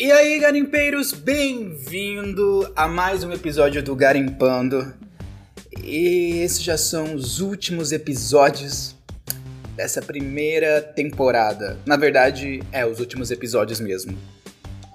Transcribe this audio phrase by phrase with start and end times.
[0.00, 4.94] E aí, garimpeiros, bem-vindo a mais um episódio do Garimpando.
[5.82, 8.94] E esses já são os últimos episódios
[9.74, 11.76] dessa primeira temporada.
[11.84, 14.16] Na verdade, é os últimos episódios mesmo.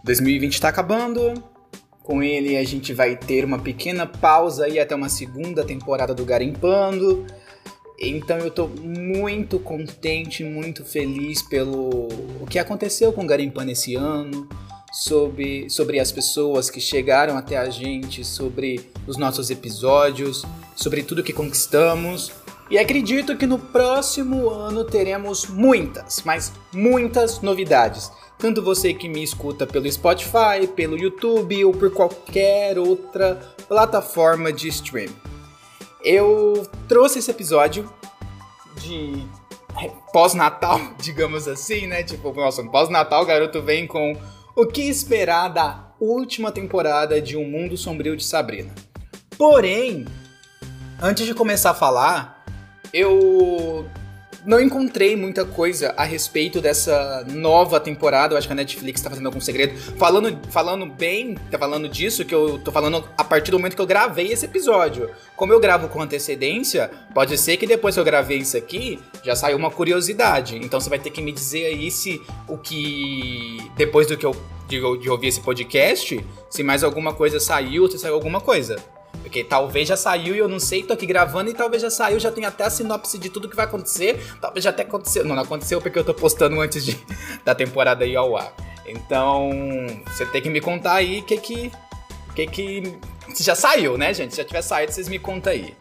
[0.06, 1.34] 2020 tá acabando.
[2.02, 6.24] Com ele a gente vai ter uma pequena pausa aí até uma segunda temporada do
[6.24, 7.28] Garimpando.
[8.00, 12.08] Então eu tô muito contente, muito feliz pelo
[12.40, 14.48] o que aconteceu com o Garimpando esse ano,
[14.94, 21.24] sobre, sobre as pessoas que chegaram até a gente, sobre os nossos episódios, sobre tudo
[21.24, 22.32] que conquistamos.
[22.70, 28.12] E acredito que no próximo ano teremos muitas, mas muitas novidades.
[28.38, 33.36] Tanto você que me escuta pelo Spotify, pelo YouTube ou por qualquer outra
[33.68, 35.10] plataforma de stream.
[36.04, 37.92] Eu trouxe esse episódio
[38.78, 39.26] de
[40.12, 42.04] pós-natal, digamos assim, né?
[42.04, 44.16] Tipo, nossa, pós-natal, o garoto vem com
[44.56, 48.74] o que esperar da última temporada de Um Mundo Sombrio de Sabrina.
[49.38, 50.06] Porém,
[51.02, 52.46] antes de começar a falar,
[52.94, 53.86] eu
[54.46, 58.34] não encontrei muita coisa a respeito dessa nova temporada.
[58.34, 59.78] Eu acho que a Netflix tá fazendo algum segredo.
[59.98, 63.82] Falando, falando bem, tá falando disso, que eu tô falando a partir do momento que
[63.82, 65.10] eu gravei esse episódio.
[65.36, 69.36] Como eu gravo com antecedência, pode ser que depois que eu gravei isso aqui, já
[69.36, 70.58] saiu uma curiosidade.
[70.58, 73.58] Então você vai ter que me dizer aí se o que.
[73.76, 74.36] Depois do que eu
[74.68, 78.78] de, de ouvir esse podcast, se mais alguma coisa saiu, se saiu alguma coisa.
[79.24, 82.20] Porque talvez já saiu e eu não sei, tô aqui gravando e talvez já saiu,
[82.20, 84.22] já tem até a sinopse de tudo que vai acontecer.
[84.42, 85.24] Talvez já até aconteceu.
[85.24, 87.00] Não, não aconteceu porque eu tô postando antes de,
[87.44, 88.54] da temporada ir ao ar.
[88.86, 89.50] Então,
[90.06, 91.72] você tem que me contar aí o que que.
[92.36, 93.00] que que.
[93.34, 94.32] Se já saiu, né, gente?
[94.32, 95.74] Se já tiver saído, vocês me contam aí.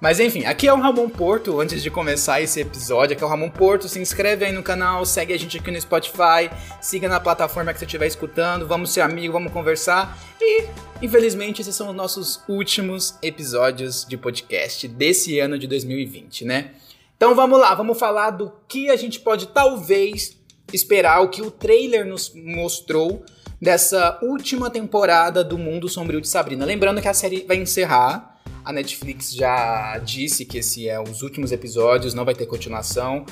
[0.00, 1.60] Mas enfim, aqui é o Ramon Porto.
[1.60, 3.86] Antes de começar esse episódio, aqui é o Ramon Porto.
[3.86, 7.78] Se inscreve aí no canal, segue a gente aqui no Spotify, siga na plataforma que
[7.78, 8.66] você estiver escutando.
[8.66, 10.18] Vamos ser amigos, vamos conversar.
[10.40, 10.64] E,
[11.02, 16.70] infelizmente, esses são os nossos últimos episódios de podcast desse ano de 2020, né?
[17.14, 20.34] Então vamos lá, vamos falar do que a gente pode talvez
[20.72, 23.22] esperar, o que o trailer nos mostrou
[23.60, 26.64] dessa última temporada do Mundo Sombrio de Sabrina.
[26.64, 28.29] Lembrando que a série vai encerrar
[28.64, 33.24] a Netflix já disse que esse é os últimos episódios, não vai ter continuação.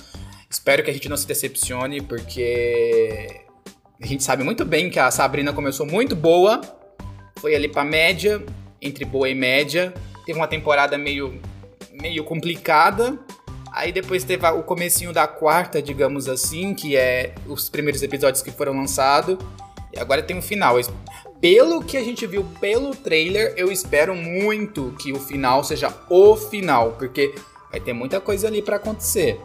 [0.50, 3.42] Espero que a gente não se decepcione, porque
[4.00, 6.60] a gente sabe muito bem que a Sabrina começou muito boa,
[7.38, 8.42] foi ali pra média,
[8.80, 9.92] entre boa e média.
[10.24, 11.40] Teve uma temporada meio,
[11.92, 13.18] meio complicada.
[13.72, 18.50] Aí depois teve o comecinho da quarta, digamos assim, que é os primeiros episódios que
[18.50, 19.38] foram lançados.
[19.92, 20.78] E agora tem o final
[21.40, 26.36] pelo que a gente viu pelo trailer, eu espero muito que o final seja o
[26.36, 27.34] final, porque
[27.70, 29.40] vai ter muita coisa ali para acontecer.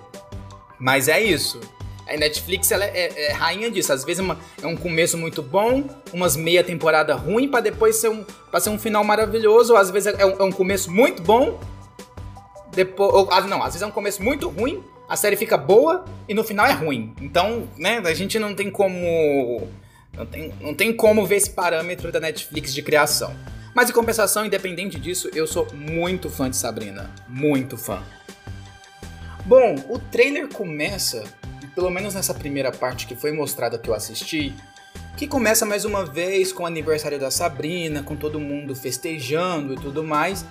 [0.79, 1.59] Mas é isso.
[2.07, 3.93] A Netflix ela é, é, é rainha disso.
[3.93, 7.95] Às vezes é, uma, é, um começo muito bom, umas meia temporada ruim, para depois
[7.95, 9.73] ser um, pra ser um final maravilhoso.
[9.73, 11.59] Ou às vezes é um, é um começo muito bom,
[12.73, 16.03] depois, ou, ah, não, às vezes é um começo muito ruim, a série fica boa
[16.27, 17.13] e no final é ruim.
[17.21, 19.67] Então, né, a gente não tem como
[20.15, 23.35] não tem, não tem como ver esse parâmetro da Netflix de criação.
[23.73, 27.09] Mas em compensação, independente disso, eu sou muito fã de Sabrina.
[27.27, 28.03] Muito fã.
[29.45, 31.23] Bom, o trailer começa,
[31.73, 34.53] pelo menos nessa primeira parte que foi mostrada que eu assisti,
[35.17, 39.75] que começa mais uma vez com o aniversário da Sabrina, com todo mundo festejando e
[39.75, 40.45] tudo mais.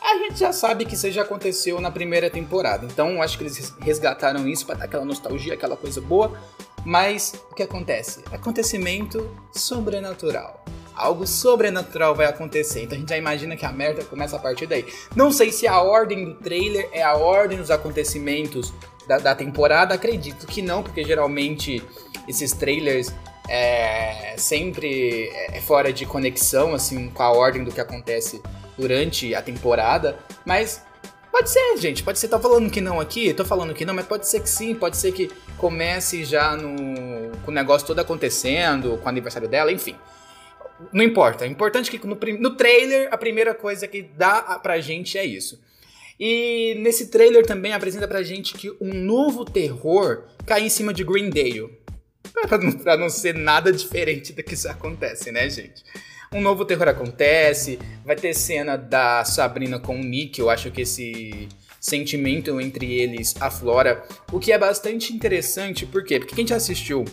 [0.00, 3.74] A gente já sabe que isso já aconteceu na primeira temporada, então acho que eles
[3.80, 6.38] resgataram isso para dar aquela nostalgia, aquela coisa boa.
[6.84, 8.22] Mas o que acontece?
[8.32, 10.64] Acontecimento sobrenatural.
[10.94, 12.82] Algo sobrenatural vai acontecer.
[12.82, 14.84] Então a gente já imagina que a merda começa a partir daí.
[15.14, 18.72] Não sei se a ordem do trailer é a ordem dos acontecimentos
[19.06, 19.94] da, da temporada.
[19.94, 21.82] Acredito que não, porque geralmente
[22.26, 23.12] esses trailers
[23.48, 28.42] é sempre é fora de conexão assim com a ordem do que acontece
[28.76, 30.18] durante a temporada.
[30.44, 30.82] Mas
[31.30, 32.02] Pode ser, gente.
[32.02, 32.28] Pode ser.
[32.28, 33.32] Tá falando que não aqui?
[33.34, 34.74] Tô falando que não, mas pode ser que sim.
[34.74, 39.70] Pode ser que comece já no, com o negócio todo acontecendo, com o aniversário dela,
[39.70, 39.94] enfim.
[40.92, 41.44] Não importa.
[41.44, 45.60] É importante que no, no trailer a primeira coisa que dá pra gente é isso.
[46.18, 51.04] E nesse trailer também apresenta pra gente que um novo terror cai em cima de
[51.04, 51.78] Greendale.
[52.32, 55.82] Pra pra não ser nada diferente do que isso acontece, né, gente?
[56.32, 60.82] Um novo terror acontece, vai ter cena da Sabrina com o Nick, eu acho que
[60.82, 61.48] esse
[61.80, 66.18] sentimento entre eles aflora, o que é bastante interessante, por quê?
[66.18, 67.04] Porque quem já assistiu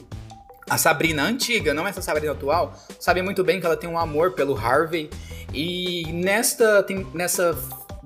[0.69, 4.33] a Sabrina antiga, não essa Sabrina atual, sabe muito bem que ela tem um amor
[4.33, 5.09] pelo Harvey,
[5.53, 7.57] e nesta, tem, nessa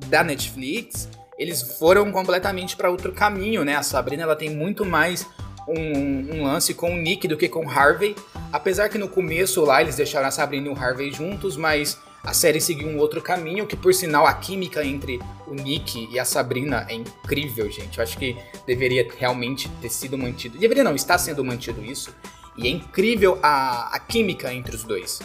[0.08, 1.10] da Netflix,
[1.40, 3.76] eles foram completamente para outro caminho, né?
[3.76, 5.26] A Sabrina ela tem muito mais
[5.71, 8.16] um, um, lance com o Nick do que com o Harvey.
[8.51, 12.33] Apesar que no começo lá eles deixaram a Sabrina e o Harvey juntos, mas a
[12.33, 16.25] série seguiu um outro caminho, que por sinal a química entre o Nick e a
[16.25, 17.98] Sabrina é incrível, gente.
[17.98, 18.36] Eu acho que
[18.68, 20.57] deveria realmente ter sido mantido.
[20.57, 22.13] Deveria não, está sendo mantido isso.
[22.57, 25.19] E é incrível a, a química entre os dois.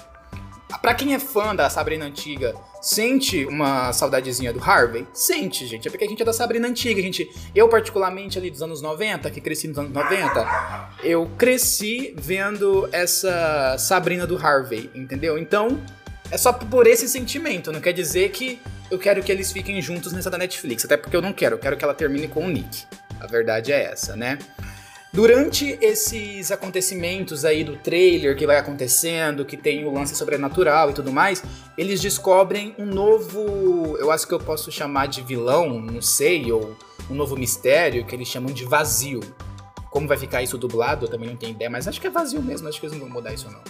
[0.81, 5.06] Pra quem é fã da Sabrina antiga, sente uma saudadezinha do Harvey?
[5.12, 5.88] Sente, gente.
[5.88, 7.00] É porque a gente é da Sabrina antiga.
[7.00, 12.88] Gente, eu, particularmente, ali dos anos 90, que cresci nos anos 90, eu cresci vendo
[12.93, 15.38] essa Sabrina do Harvey, entendeu?
[15.38, 15.81] Então,
[16.31, 17.73] é só por esse sentimento.
[17.73, 18.61] Não quer dizer que
[18.91, 20.85] eu quero que eles fiquem juntos nessa da Netflix.
[20.85, 21.55] Até porque eu não quero.
[21.55, 22.85] Eu quero que ela termine com o Nick.
[23.20, 24.38] A verdade é essa, né?
[25.15, 30.93] Durante esses acontecimentos aí do trailer que vai acontecendo, que tem o lance sobrenatural e
[30.93, 31.41] tudo mais,
[31.79, 36.77] eles descobrem um novo, eu acho que eu posso chamar de vilão, não sei, ou
[37.09, 39.21] um novo mistério que eles chamam de vazio.
[39.89, 42.43] Como vai ficar isso dublado, eu também não tenho ideia, mas acho que é vazio
[42.43, 43.63] mesmo, acho que eles não vão mudar isso não.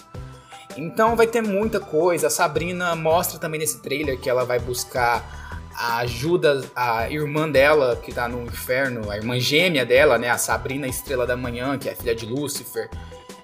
[0.78, 2.28] Então vai ter muita coisa.
[2.28, 5.43] A Sabrina mostra também nesse trailer que ela vai buscar
[5.76, 10.30] ajuda a irmã dela, que tá no inferno, a irmã gêmea dela, né?
[10.30, 12.88] A Sabrina Estrela da Manhã, que é filha de Lúcifer.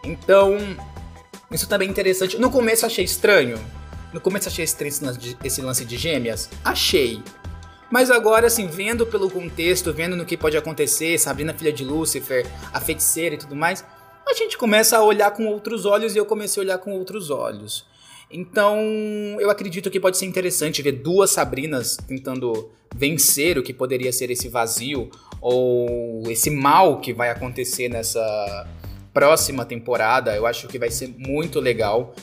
[0.05, 0.57] Então,
[1.51, 2.39] isso também é interessante.
[2.39, 3.59] No começo achei estranho.
[4.13, 4.93] No começo achei estranho
[5.45, 6.49] esse lance de gêmeas.
[6.65, 7.23] Achei.
[7.91, 12.47] Mas agora, assim, vendo pelo contexto, vendo no que pode acontecer, Sabrina, filha de Lúcifer,
[12.73, 13.85] a feiticeira e tudo mais,
[14.29, 17.31] a gente começa a olhar com outros olhos e eu comecei a olhar com outros
[17.31, 17.85] olhos.
[18.31, 18.79] Então,
[19.41, 24.31] eu acredito que pode ser interessante ver duas Sabrinas tentando vencer o que poderia ser
[24.31, 25.11] esse vazio
[25.41, 28.69] ou esse mal que vai acontecer nessa
[29.13, 30.35] próxima temporada.
[30.37, 32.15] Eu acho que vai ser muito legal.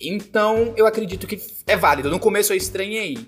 [0.00, 2.08] Então, eu acredito que é válido.
[2.08, 3.18] No começo eu estranhei,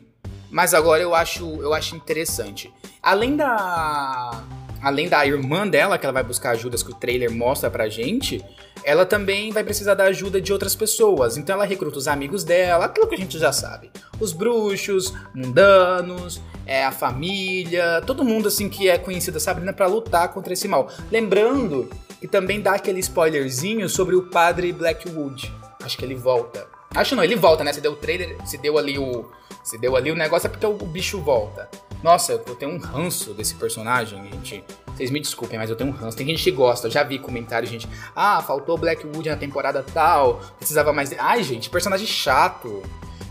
[0.51, 2.73] mas agora eu acho, eu acho interessante.
[3.03, 4.45] Além da
[4.81, 8.43] além da irmã dela, que ela vai buscar ajudas que o trailer mostra pra gente,
[8.85, 11.37] ela também vai precisar da ajuda de outras pessoas.
[11.37, 13.91] Então ela recruta os amigos dela, aquilo que a gente já sabe.
[14.19, 19.87] Os bruxos, mundanos, é, a família, todo mundo assim que é conhecido da Sabrina para
[19.87, 20.89] lutar contra esse mal.
[21.11, 21.89] Lembrando
[22.21, 25.53] que também dá aquele spoilerzinho sobre o padre Blackwood.
[25.83, 26.67] Acho que ele volta.
[26.95, 27.73] Acho não, ele volta, né?
[27.73, 29.31] Se deu o trailer, se deu ali o.
[29.63, 31.69] Se deu ali o negócio é porque o bicho volta.
[32.03, 34.65] Nossa, eu tenho um ranço desse personagem, gente.
[34.87, 36.17] Vocês me desculpem, mas eu tenho um ranço.
[36.17, 37.89] Tem gente que gosta, eu já vi comentários, gente.
[38.15, 41.13] Ah, faltou Blackwood na temporada tal, precisava mais.
[41.19, 42.83] Ai, gente, personagem chato.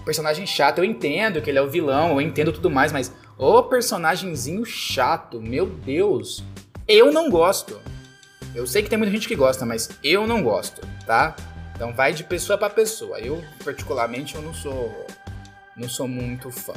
[0.06, 3.14] Personagem chato, eu entendo que ele é o vilão, eu entendo tudo mais, mas.
[3.38, 6.44] Ô personagemzinho chato, meu Deus.
[6.88, 7.80] Eu não gosto.
[8.54, 11.36] Eu sei que tem muita gente que gosta, mas eu não gosto, tá?
[11.76, 13.20] Então vai de pessoa para pessoa.
[13.20, 15.06] Eu, particularmente, eu não sou.
[15.78, 16.74] Não sou muito fã.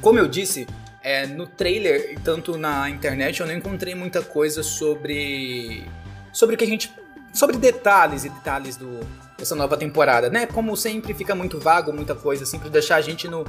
[0.00, 0.66] Como eu disse,
[1.04, 5.84] é, no trailer, tanto na internet, eu não encontrei muita coisa sobre.
[6.32, 6.90] sobre o que a gente.
[7.30, 9.00] sobre detalhes e detalhes do,
[9.36, 10.46] dessa nova temporada, né?
[10.46, 13.44] Como sempre fica muito vago, muita coisa assim, pra deixar a gente no,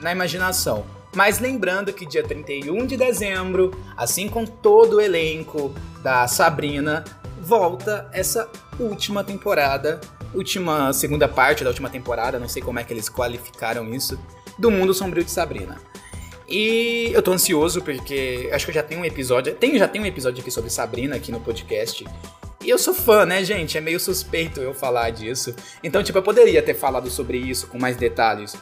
[0.00, 0.86] na imaginação.
[1.12, 5.74] Mas lembrando que dia 31 de dezembro, assim com todo o elenco
[6.04, 7.04] da Sabrina,
[7.40, 8.48] volta essa
[8.78, 10.00] última temporada,
[10.32, 14.16] última segunda parte da última temporada, não sei como é que eles qualificaram isso,
[14.56, 15.78] do Mundo Sombrio de Sabrina.
[16.48, 19.54] E eu tô ansioso porque acho que eu já tenho um episódio.
[19.54, 22.04] Tenho, já tenho um episódio aqui sobre Sabrina aqui no podcast.
[22.64, 23.76] E eu sou fã, né, gente?
[23.76, 25.54] É meio suspeito eu falar disso.
[25.82, 28.56] Então, tipo, eu poderia ter falado sobre isso com mais detalhes.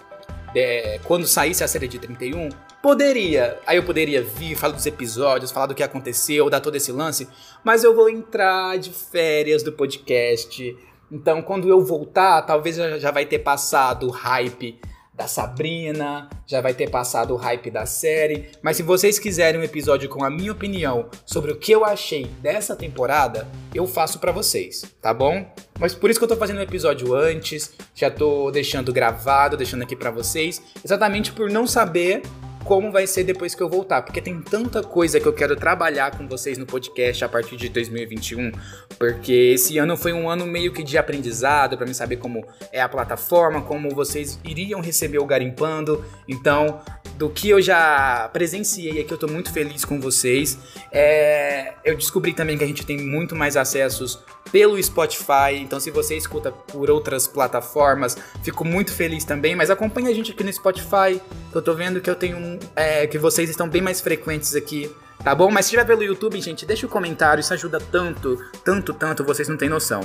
[1.04, 2.48] Quando saísse a série de 31,
[2.82, 3.58] poderia.
[3.66, 7.28] Aí eu poderia vir, falar dos episódios, falar do que aconteceu, dar todo esse lance.
[7.62, 10.76] Mas eu vou entrar de férias do podcast.
[11.10, 14.78] Então, quando eu voltar, talvez já vai ter passado o hype
[15.14, 18.50] da Sabrina, já vai ter passado o hype da série.
[18.60, 22.26] Mas se vocês quiserem um episódio com a minha opinião sobre o que eu achei
[22.40, 25.46] dessa temporada, eu faço para vocês, tá bom?
[25.78, 29.82] Mas por isso que eu tô fazendo um episódio antes, já tô deixando gravado, deixando
[29.82, 32.22] aqui para vocês, exatamente por não saber
[32.64, 36.16] como vai ser depois que eu voltar, porque tem tanta coisa que eu quero trabalhar
[36.16, 38.50] com vocês no podcast a partir de 2021,
[38.98, 42.80] porque esse ano foi um ano meio que de aprendizado para mim saber como é
[42.80, 46.04] a plataforma, como vocês iriam receber o garimpando.
[46.26, 46.80] Então,
[47.16, 50.58] do que eu já presenciei aqui, eu tô muito feliz com vocês.
[50.90, 54.18] É, eu descobri também que a gente tem muito mais acessos
[54.50, 55.54] pelo Spotify.
[55.60, 59.54] Então, se você escuta por outras plataformas, fico muito feliz também.
[59.54, 61.20] Mas acompanha a gente aqui no Spotify.
[61.50, 64.54] Que eu tô vendo que eu tenho um, é, que vocês estão bem mais frequentes
[64.54, 64.90] aqui.
[65.22, 65.50] Tá bom?
[65.50, 67.40] Mas se estiver pelo YouTube, gente, deixa o um comentário.
[67.40, 69.24] Isso ajuda tanto, tanto, tanto.
[69.24, 70.02] Vocês não têm noção.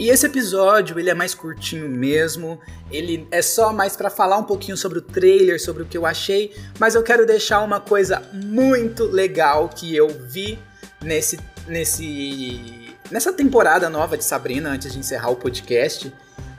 [0.00, 2.58] E esse episódio, ele é mais curtinho mesmo,
[2.90, 6.06] ele é só mais para falar um pouquinho sobre o trailer, sobre o que eu
[6.06, 10.58] achei, mas eu quero deixar uma coisa muito legal que eu vi
[11.02, 16.10] nesse, nesse, nessa temporada nova de Sabrina, antes de encerrar o podcast,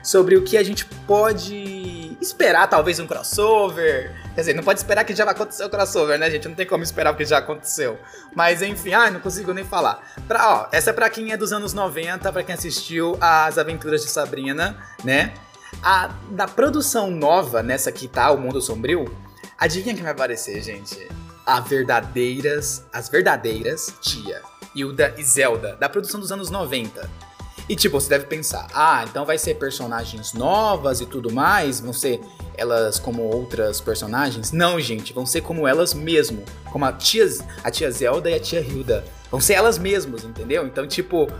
[0.04, 4.21] sobre o que a gente pode esperar, talvez um crossover.
[4.34, 6.48] Quer dizer, não pode esperar que já vai acontecer o crossover, né, gente?
[6.48, 7.98] Não tem como esperar porque já aconteceu.
[8.34, 10.02] Mas enfim, ai, não consigo nem falar.
[10.26, 14.02] Pra, ó, essa é pra quem é dos anos 90, pra quem assistiu as aventuras
[14.02, 15.34] de Sabrina, né?
[15.82, 19.14] A, da produção nova, nessa que tá, O Mundo Sombrio,
[19.58, 21.08] adivinha quem vai aparecer, gente?
[21.44, 24.40] A verdadeiras, as verdadeiras Tia,
[24.74, 27.10] Hilda e Zelda, da produção dos anos 90.
[27.68, 31.92] E tipo, você deve pensar, ah, então vai ser personagens novas e tudo mais, vão
[31.92, 32.20] ser
[32.56, 34.52] elas como outras personagens?
[34.52, 37.26] Não, gente, vão ser como elas mesmo, como a tia,
[37.62, 39.04] a tia Zelda e a tia Hilda.
[39.30, 40.66] Vão ser elas mesmas, entendeu?
[40.66, 41.30] Então, tipo,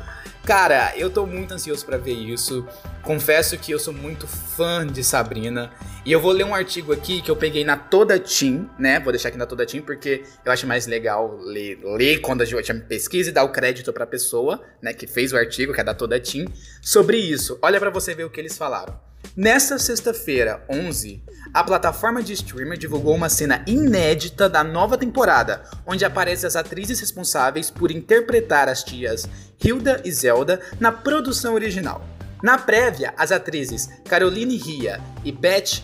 [0.44, 2.66] Cara, eu tô muito ansioso para ver isso.
[3.02, 5.70] Confesso que eu sou muito fã de Sabrina.
[6.04, 8.98] E eu vou ler um artigo aqui que eu peguei na Toda Team, né?
[8.98, 12.44] Vou deixar aqui na Toda Team porque eu acho mais legal ler, ler quando a
[12.44, 14.92] gente pesquisa e dar o crédito pra pessoa, né?
[14.92, 16.46] Que fez o artigo, que é da Toda Team,
[16.80, 17.56] sobre isso.
[17.62, 19.11] Olha para você ver o que eles falaram.
[19.36, 21.22] Nesta sexta-feira, 11,
[21.54, 27.00] a plataforma de streamer divulgou uma cena inédita da nova temporada, onde aparecem as atrizes
[27.00, 29.26] responsáveis por interpretar as tias
[29.62, 32.06] Hilda e Zelda na produção original.
[32.42, 35.82] Na prévia, as atrizes Caroline Ria e Beth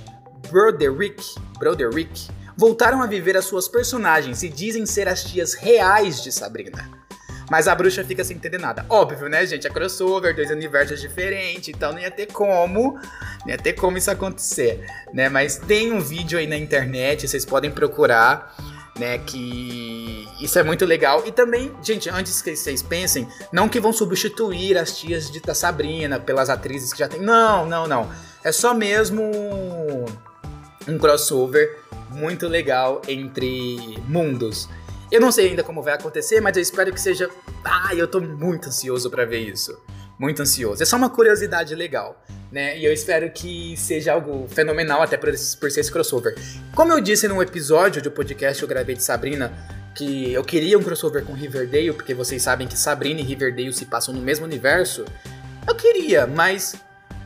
[0.50, 1.22] Broderick,
[1.58, 6.97] Broderick voltaram a viver as suas personagens e dizem ser as tias reais de Sabrina.
[7.50, 8.84] Mas a bruxa fica sem entender nada.
[8.88, 9.66] Óbvio, né, gente?
[9.66, 14.10] É crossover, dois universos diferentes, então não ia ter como, não ia ter como isso
[14.10, 15.28] acontecer, né?
[15.28, 18.54] Mas tem um vídeo aí na internet, vocês podem procurar,
[18.98, 21.22] né, que isso é muito legal.
[21.26, 26.20] E também, gente, antes que vocês pensem, não que vão substituir as tias de Sabrina
[26.20, 27.20] pelas atrizes que já tem.
[27.20, 28.10] Não, não, não.
[28.44, 29.22] É só mesmo
[30.86, 31.78] um crossover
[32.10, 34.68] muito legal entre mundos.
[35.10, 37.30] Eu não sei ainda como vai acontecer, mas eu espero que seja.
[37.64, 39.80] Ah, eu tô muito ansioso para ver isso.
[40.18, 40.82] Muito ansioso.
[40.82, 42.22] É só uma curiosidade legal,
[42.52, 42.78] né?
[42.78, 46.36] E eu espero que seja algo fenomenal até por, por ser esse crossover.
[46.74, 49.50] Como eu disse num episódio do podcast que eu gravei de Sabrina,
[49.94, 53.86] que eu queria um crossover com Riverdale, porque vocês sabem que Sabrina e Riverdale se
[53.86, 55.06] passam no mesmo universo.
[55.66, 56.74] Eu queria, mas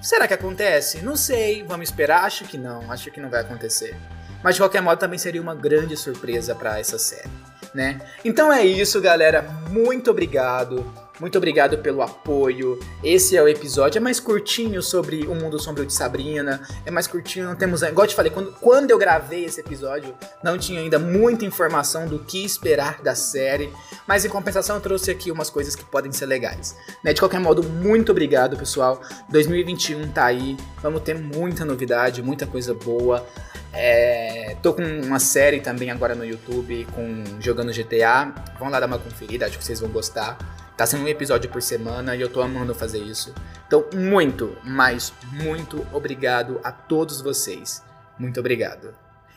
[0.00, 1.00] será que acontece?
[1.00, 2.24] Não sei, vamos esperar.
[2.24, 3.96] Acho que não, acho que não vai acontecer.
[4.44, 8.00] Mas de qualquer modo também seria uma grande surpresa para essa série né?
[8.24, 9.42] Então é isso, galera.
[9.70, 10.84] Muito obrigado.
[11.22, 12.80] Muito obrigado pelo apoio.
[13.04, 13.98] Esse é o episódio.
[13.98, 16.66] É mais curtinho sobre o mundo sombrio de Sabrina.
[16.84, 17.82] É mais curtinho, não temos.
[17.82, 22.08] Igual eu te falei, quando, quando eu gravei esse episódio, não tinha ainda muita informação
[22.08, 23.72] do que esperar da série.
[24.04, 26.74] Mas em compensação, eu trouxe aqui umas coisas que podem ser legais.
[27.04, 27.12] Né?
[27.12, 29.00] De qualquer modo, muito obrigado, pessoal.
[29.28, 30.56] 2021 tá aí.
[30.82, 33.24] Vamos ter muita novidade, muita coisa boa.
[33.72, 38.32] É, tô com uma série também agora no YouTube com jogando GTA.
[38.58, 40.36] Vão lá dar uma conferida, acho que vocês vão gostar.
[40.76, 43.34] Tá sendo um episódio por semana e eu tô amando fazer isso.
[43.66, 47.82] Então, muito, mas muito obrigado a todos vocês.
[48.18, 48.94] Muito obrigado.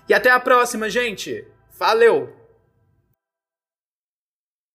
[0.08, 1.46] E até a próxima, gente.
[1.78, 2.45] Valeu!